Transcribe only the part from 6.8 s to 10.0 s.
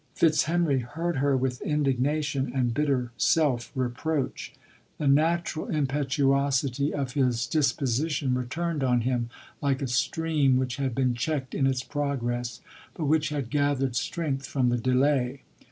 of his disposition returned on him, like a